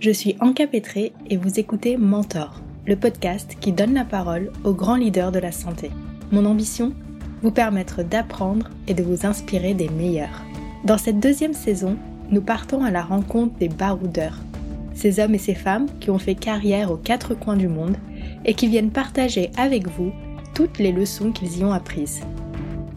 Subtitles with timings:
[0.00, 4.72] Je suis Anka Petré et vous écoutez Mentor, le podcast qui donne la parole aux
[4.72, 5.90] grands leaders de la santé.
[6.32, 6.94] Mon ambition
[7.42, 10.42] Vous permettre d'apprendre et de vous inspirer des meilleurs.
[10.86, 11.98] Dans cette deuxième saison,
[12.30, 14.38] nous partons à la rencontre des baroudeurs,
[14.94, 17.98] ces hommes et ces femmes qui ont fait carrière aux quatre coins du monde
[18.46, 20.12] et qui viennent partager avec vous
[20.54, 22.22] toutes les leçons qu'ils y ont apprises.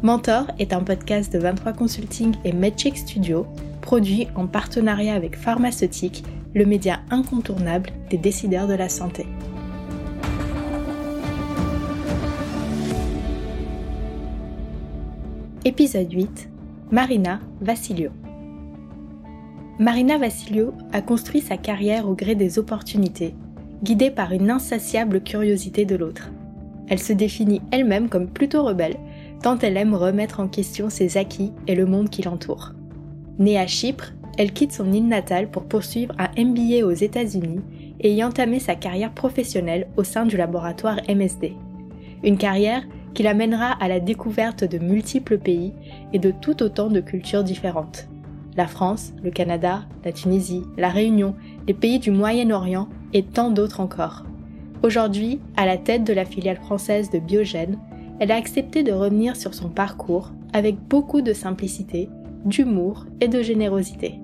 [0.04, 3.46] Mentor est un podcast de 23 Consulting et MedCheck Studio,
[3.82, 6.24] produit en partenariat avec Pharmaceutique,
[6.56, 9.26] le média incontournable des décideurs de la santé.
[15.66, 16.50] Épisode 8
[16.92, 18.12] Marina Vassilio.
[19.80, 23.34] Marina Vassilio a construit sa carrière au gré des opportunités,
[23.82, 26.30] guidée par une insatiable curiosité de l'autre.
[26.88, 28.98] Elle se définit elle-même comme plutôt rebelle
[29.44, 32.72] tant elle aime remettre en question ses acquis et le monde qui l'entoure.
[33.40, 37.62] Née à Chypre, elle quitte son île natale pour poursuivre un MBA aux États-Unis
[38.00, 41.54] et y entamer sa carrière professionnelle au sein du laboratoire MSD.
[42.24, 45.74] Une carrière qui l'amènera à la découverte de multiples pays
[46.14, 48.08] et de tout autant de cultures différentes.
[48.56, 51.36] La France, le Canada, la Tunisie, la Réunion,
[51.68, 54.24] les pays du Moyen-Orient et tant d'autres encore.
[54.84, 57.78] Aujourd'hui, à la tête de la filiale française de Biogène,
[58.20, 62.10] elle a accepté de revenir sur son parcours avec beaucoup de simplicité,
[62.46, 64.20] d'humour et de générosité.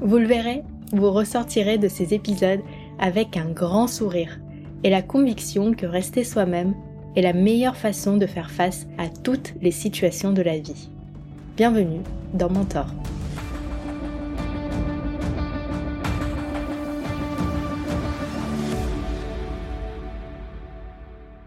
[0.00, 0.62] Vous le verrez,
[0.92, 2.60] vous ressortirez de ces épisodes
[2.98, 4.40] avec un grand sourire
[4.82, 6.74] et la conviction que rester soi-même
[7.16, 10.90] est la meilleure façon de faire face à toutes les situations de la vie.
[11.56, 12.00] Bienvenue
[12.34, 12.86] dans Mentor.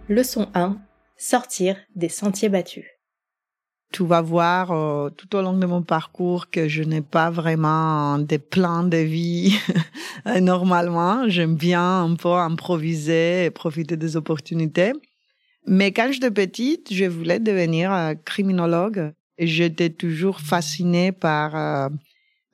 [0.09, 0.77] Leçon 1
[1.17, 2.85] sortir des sentiers battus.
[3.93, 8.17] Tu vas voir euh, tout au long de mon parcours que je n'ai pas vraiment
[8.17, 9.55] des plans de vie
[10.41, 11.29] normalement.
[11.29, 14.93] J'aime bien un peu improviser et profiter des opportunités.
[15.67, 19.13] Mais quand j'étais petite, je voulais devenir euh, criminologue.
[19.37, 21.89] Et j'étais toujours fascinée par euh,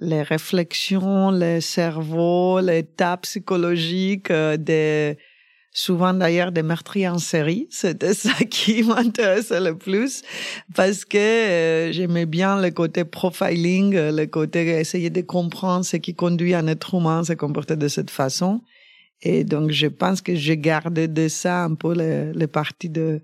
[0.01, 5.17] les réflexions, les cerveaux, l'état psychologique des
[5.71, 7.67] souvent d'ailleurs des meurtriers en série.
[7.69, 10.23] C'était ça qui m'intéressait le plus
[10.75, 15.97] parce que euh, j'aimais bien le côté profiling, euh, le côté essayer de comprendre ce
[15.97, 18.61] qui conduit un être humain à se comporter de cette façon.
[19.21, 23.21] Et donc, je pense que j'ai gardé de ça un peu les, parties de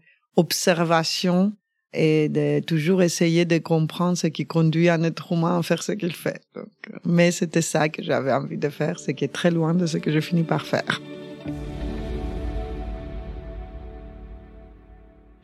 [1.97, 5.94] et de toujours essayer de comprendre ce qui conduit un être humain à faire ce
[5.94, 6.41] qu'il fait.
[6.53, 6.67] Donc,
[7.05, 9.97] mais c'était ça que j'avais envie de faire, ce qui est très loin de ce
[9.97, 11.01] que je finis par faire.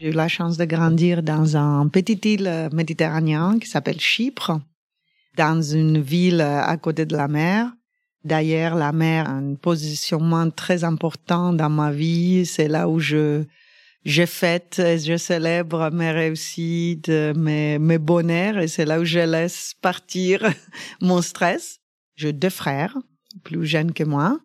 [0.01, 4.59] J'ai eu la chance de grandir dans un petit île méditerranéen qui s'appelle Chypre,
[5.37, 7.71] dans une ville à côté de la mer.
[8.23, 12.47] D'ailleurs, la mer a un positionnement très important dans ma vie.
[12.47, 13.43] C'est là où je,
[14.03, 19.19] je fête et je célèbre mes réussites, mes, mes bonheurs et c'est là où je
[19.19, 20.51] laisse partir
[21.01, 21.79] mon stress.
[22.15, 22.97] J'ai deux frères,
[23.43, 24.39] plus jeunes que moi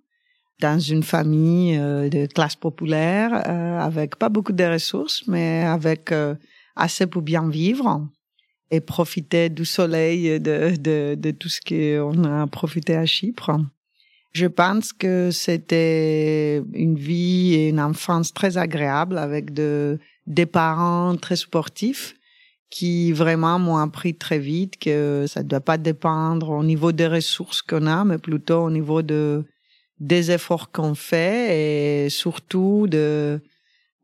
[0.61, 6.13] dans une famille euh, de classe populaire, euh, avec pas beaucoup de ressources, mais avec
[6.13, 6.35] euh,
[6.77, 8.07] assez pour bien vivre
[8.71, 13.53] et profiter du soleil, de, de, de tout ce qu'on a profité à Chypre.
[14.33, 21.17] Je pense que c'était une vie et une enfance très agréable avec de, des parents
[21.17, 22.15] très sportifs
[22.69, 27.07] qui vraiment m'ont appris très vite que ça ne doit pas dépendre au niveau des
[27.07, 29.45] ressources qu'on a, mais plutôt au niveau de
[29.99, 33.41] des efforts qu'on fait et surtout de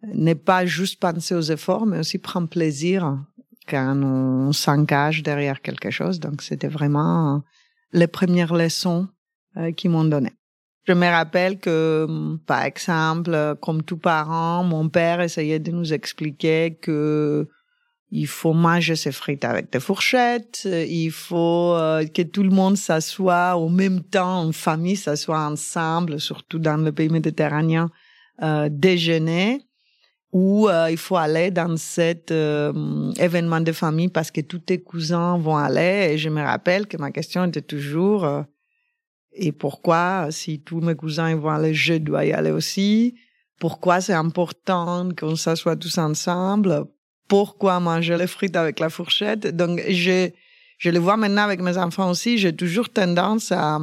[0.02, 3.18] ne pas juste penser aux efforts, mais aussi prendre plaisir
[3.68, 6.18] quand on s'engage derrière quelque chose.
[6.18, 7.42] Donc, c'était vraiment
[7.92, 9.08] les premières leçons
[9.56, 10.32] euh, qu'ils m'ont données.
[10.84, 16.76] Je me rappelle que, par exemple, comme tout parent, mon père essayait de nous expliquer
[16.80, 17.48] que
[18.14, 22.76] il faut manger ses frites avec des fourchettes, il faut euh, que tout le monde
[22.76, 27.90] s'assoie au même temps, en famille s'assoit ensemble, surtout dans le pays méditerranéen,
[28.42, 29.62] euh, déjeuner,
[30.30, 34.82] ou euh, il faut aller dans cet euh, événement de famille parce que tous tes
[34.82, 36.10] cousins vont aller.
[36.12, 38.44] Et je me rappelle que ma question était toujours
[39.32, 43.14] et pourquoi, si tous mes cousins vont aller, je dois y aller aussi?
[43.58, 46.86] Pourquoi c'est important qu'on s'assoie tous ensemble?
[47.32, 49.56] Pourquoi manger les frites avec la fourchette.
[49.56, 50.28] Donc, je,
[50.76, 52.36] je le vois maintenant avec mes enfants aussi.
[52.36, 53.78] J'ai toujours tendance à,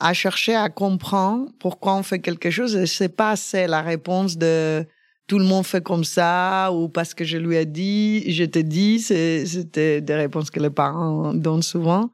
[0.00, 4.36] à chercher à comprendre pourquoi on fait quelque chose et c'est pas assez la réponse
[4.36, 4.84] de
[5.26, 8.58] tout le monde fait comme ça ou parce que je lui ai dit, je te
[8.58, 12.10] dis, c'était des réponses que les parents donnent souvent.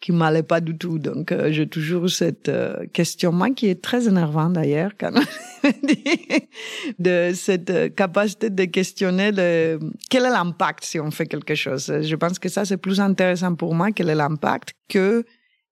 [0.00, 0.98] Qui m'allait pas du tout.
[0.98, 5.12] Donc, euh, j'ai toujours cette euh, questionnement qui est très énervant d'ailleurs, quand
[6.98, 9.78] de cette euh, capacité de questionner le,
[10.10, 11.92] quel est l'impact si on fait quelque chose.
[12.02, 15.24] Je pense que ça, c'est plus intéressant pour moi, quel est l'impact, que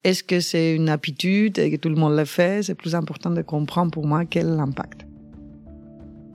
[0.05, 2.62] est-ce que c'est une habitude et que tout le monde le fait.
[2.62, 5.06] C'est plus important de comprendre pour moi quel est l'impact.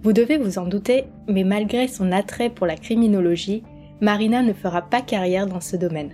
[0.02, 3.64] Vous devez vous en douter, mais malgré son attrait pour la criminologie,
[4.02, 6.12] Marina ne fera pas carrière dans ce domaine.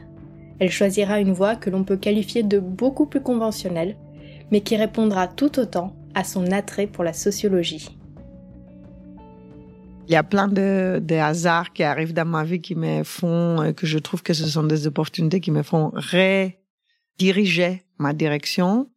[0.59, 3.95] Elle choisira une voie que l'on peut qualifier de beaucoup plus conventionnelle,
[4.51, 7.97] mais qui répondra tout autant à son attrait pour la sociologie.
[10.07, 13.71] Il y a plein de, hasards qui arrivent dans ma vie qui me font, euh,
[13.71, 18.89] que je trouve que ce sont des opportunités qui me font rediriger ma direction.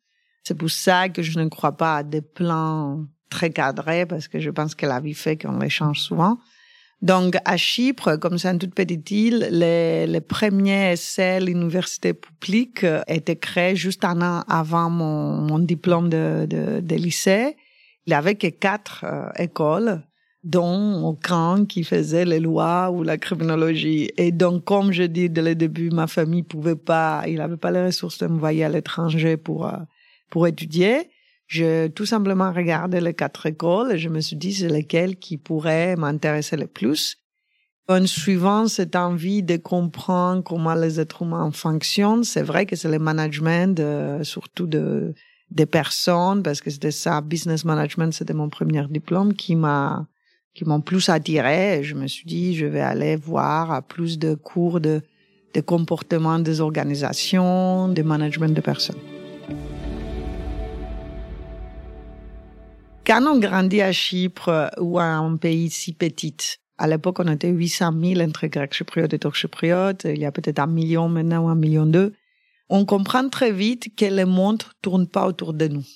[0.45, 4.39] C'est pour ça que je ne crois pas à des plans très cadrés parce que
[4.39, 6.39] je pense que la vie fait qu'on les change souvent.
[7.01, 12.83] Donc, à Chypre, comme c'est une toute petite île, les, les premiers essais, l'université publique,
[12.83, 17.57] euh, étaient créés juste un an avant mon, mon diplôme de, de, de, lycée.
[18.07, 20.03] Il y avait que quatre euh, écoles,
[20.43, 24.11] dont aucun qui faisait les lois ou la criminologie.
[24.17, 27.71] Et donc, comme je dis dès le début, ma famille pouvait pas, il n'avait pas
[27.71, 29.77] les ressources de m'envoyer à l'étranger pour, euh,
[30.31, 31.11] pour étudier.
[31.49, 35.39] J'ai tout simplement regardé les quatre écoles et je me suis dit c'est lesquelles qui
[35.39, 37.17] pourraient m'intéresser le plus.
[37.89, 42.91] En suivant cette envie de comprendre comment les êtres humains fonctionnent, c'est vrai que c'est
[42.91, 43.81] le management,
[44.23, 45.15] surtout de,
[45.51, 50.07] des personnes, parce que c'était ça, business management, c'était mon premier diplôme qui m'a,
[50.55, 51.83] qui m'ont plus attiré.
[51.83, 55.01] Je me suis dit, je vais aller voir à plus de cours de,
[55.55, 59.18] de comportement des organisations, de management de personnes.
[63.09, 66.37] Quand on grandit à Chypre ou à un pays si petit,
[66.77, 70.05] à l'époque, on était 800 000 entre grecs chypriotes et turcs chypriotes.
[70.05, 72.13] Il y a peut-être un million maintenant ou un million deux.
[72.69, 75.87] On comprend très vite que le monde tourne pas autour de nous.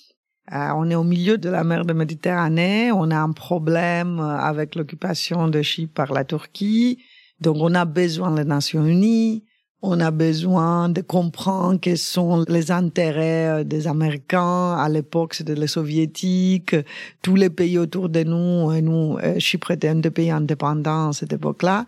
[0.54, 2.90] Euh, on est au milieu de la mer de Méditerranée.
[2.92, 7.04] On a un problème avec l'occupation de Chypre par la Turquie.
[7.42, 9.44] Donc, on a besoin des Nations Unies
[9.82, 14.76] on a besoin de comprendre quels sont les intérêts euh, des Américains.
[14.76, 16.76] À l'époque, c'était les Soviétiques,
[17.20, 18.72] tous les pays autour de nous.
[18.72, 21.86] Et nous, euh, Chypre était un des pays indépendants à cette époque-là.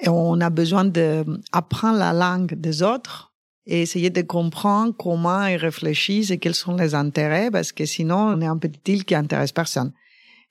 [0.00, 3.32] Et on a besoin d'apprendre la langue des autres
[3.66, 8.16] et essayer de comprendre comment ils réfléchissent et quels sont les intérêts, parce que sinon,
[8.16, 9.92] on est un petit île qui intéresse personne.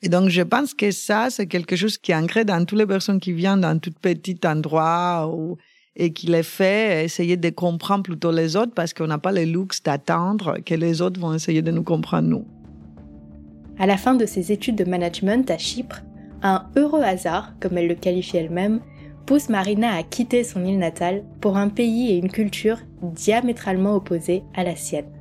[0.04, 2.86] Et donc, je pense que ça, c'est quelque chose qui est ancré dans toutes les
[2.86, 5.58] personnes qui viennent dans tout petit endroit ou
[6.00, 9.44] et qu'il est fait essayer de comprendre plutôt les autres parce qu'on n'a pas le
[9.44, 12.46] luxe d'attendre que les autres vont essayer de nous comprendre nous.
[13.78, 16.02] À la fin de ses études de management à Chypre,
[16.42, 18.80] un heureux hasard, comme elle le qualifie elle-même,
[19.26, 24.44] pousse Marina à quitter son île natale pour un pays et une culture diamétralement opposés
[24.56, 25.12] à la sienne.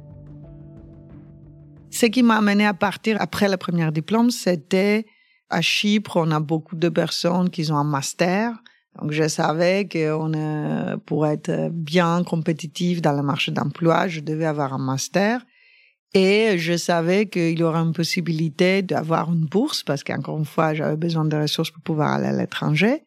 [1.91, 5.07] Ce qui m'a amené à partir après le premier diplôme, c'était
[5.51, 8.53] à Chypre, on a beaucoup de personnes qui ont un master,
[9.01, 14.73] donc je savais que pour être bien compétitif dans le marché d'emploi, je devais avoir
[14.73, 15.45] un master.
[16.15, 20.73] Et je savais qu'il y aurait une possibilité d'avoir une bourse parce qu'encore une fois,
[20.73, 23.03] j'avais besoin de ressources pour pouvoir aller à l'étranger.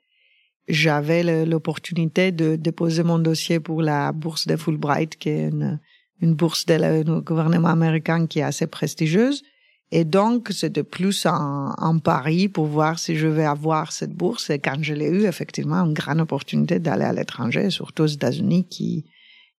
[0.68, 5.80] J'avais l'opportunité de déposer mon dossier pour la bourse de Fulbright, qui est une,
[6.22, 9.42] une bourse du gouvernement américain qui est assez prestigieuse.
[9.91, 14.50] Et donc, c'était plus un, un, pari pour voir si je vais avoir cette bourse.
[14.50, 18.65] Et quand je l'ai eu, effectivement, une grande opportunité d'aller à l'étranger, surtout aux États-Unis,
[18.69, 19.05] qui,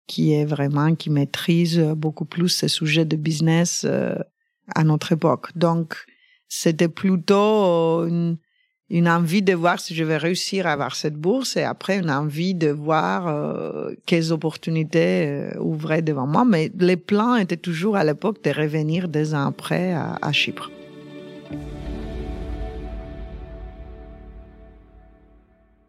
[0.07, 4.17] qui est vraiment, qui maîtrise beaucoup plus ces sujets de business euh,
[4.75, 5.51] à notre époque.
[5.55, 5.97] Donc,
[6.49, 8.39] c'était plutôt une,
[8.93, 12.11] une envie de voir si je vais réussir à avoir cette bourse et après une
[12.11, 16.45] envie de voir euh, quelles opportunités euh, ouvraient devant moi.
[16.45, 20.71] Mais les plans étaient toujours à l'époque de revenir des ans après à, à Chypre.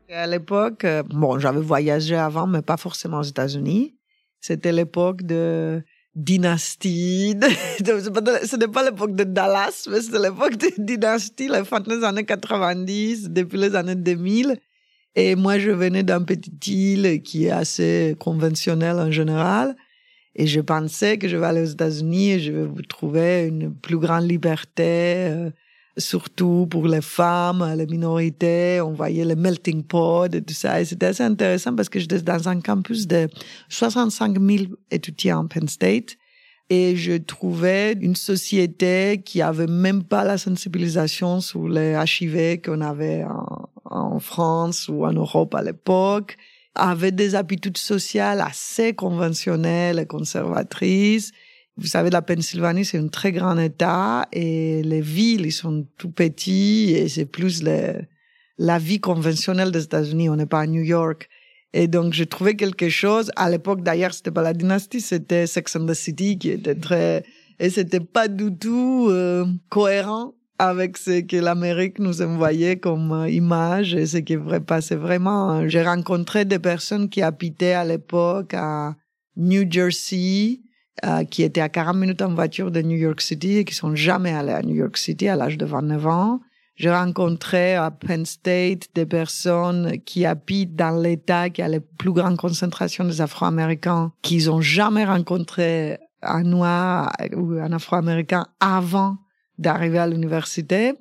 [0.10, 3.96] À l'époque, euh, bon, j'avais voyagé avant, mais pas forcément aux États-Unis.
[4.40, 5.84] C'était l'époque de
[6.16, 7.36] dynastie.
[7.80, 13.30] ce n'est pas l'époque de Dallas, mais c'est l'époque de dynastie, la fin années 90,
[13.30, 14.58] depuis les années 2000.
[15.16, 19.76] Et moi, je venais d'un petit île qui est assez conventionnel en général.
[20.36, 23.74] Et je pensais que je vais aller aux États-Unis et je vais vous trouver une
[23.74, 25.52] plus grande liberté, euh,
[25.98, 28.82] surtout pour les femmes, les minorités.
[28.82, 30.82] On voyait le melting pot et tout ça.
[30.82, 33.28] Et c'était assez intéressant parce que j'étais dans un campus de
[33.70, 36.18] 65 000 étudiants en Penn State.
[36.70, 42.82] Et je trouvais une société qui avait même pas la sensibilisation sur les HIV qu'on
[42.82, 46.38] avait en, en France ou en Europe à l'époque
[46.76, 51.32] avaient des habitudes sociales assez conventionnelles et conservatrices.
[51.78, 56.12] Vous savez, la Pennsylvanie, c'est un très grand État et les villes, ils sont tout
[56.12, 57.64] petits et c'est plus
[58.58, 60.30] la vie conventionnelle des États-Unis.
[60.30, 61.30] On n'est pas à New York.
[61.74, 63.32] Et donc, j'ai trouvé quelque chose.
[63.36, 67.24] À l'époque, d'ailleurs, c'était pas la dynastie, c'était Sex and the City qui était très,
[67.60, 73.30] et c'était pas du tout euh, cohérent avec ce que l'Amérique nous envoyait comme euh,
[73.30, 75.68] image et ce qui vrai passé vraiment.
[75.68, 78.96] J'ai rencontré des personnes qui habitaient à l'époque à
[79.36, 80.60] New Jersey,
[81.04, 83.96] euh, qui étaient à 40 minutes en voiture de New York City et qui sont
[83.96, 86.40] jamais allés à New York City à l'âge de 29 ans.
[86.76, 92.12] J'ai rencontré à Penn State des personnes qui habitent dans l'État qui a la plus
[92.12, 99.18] grande concentration des Afro-Américains, qu'ils ont jamais rencontré un noir ou un Afro-Américain avant
[99.58, 100.94] d'arriver à l'université.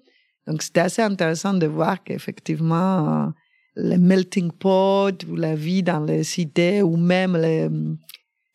[0.47, 3.31] Donc c'était assez intéressant de voir qu'effectivement, euh,
[3.77, 7.69] le melting pot ou la vie dans les cités ou même les,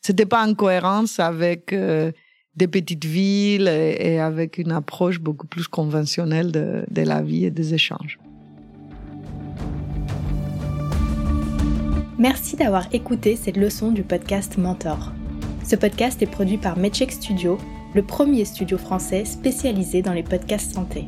[0.01, 2.11] c'était pas en cohérence avec euh,
[2.55, 7.51] des petites villes et, avec une approche beaucoup plus conventionnelle de, de la vie et
[7.51, 8.19] des échanges.
[12.17, 15.11] Merci d'avoir écouté cette leçon du podcast Mentor.
[15.63, 17.59] Ce podcast est produit par Medcheck Studio,
[17.93, 21.05] le premier studio français spécialisé dans les podcasts santé.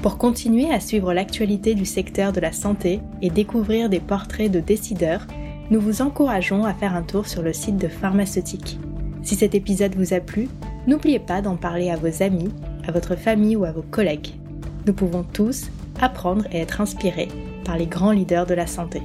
[0.00, 4.60] Pour continuer à suivre l'actualité du secteur de la santé et découvrir des portraits de
[4.60, 5.26] décideurs,
[5.70, 8.78] nous vous encourageons à faire un tour sur le site de Pharmaceutique.
[9.22, 10.48] Si cet épisode vous a plu,
[10.86, 12.50] N'oubliez pas d'en parler à vos amis,
[12.86, 14.34] à votre famille ou à vos collègues.
[14.86, 17.28] Nous pouvons tous apprendre et être inspirés
[17.64, 19.00] par les grands leaders de la santé.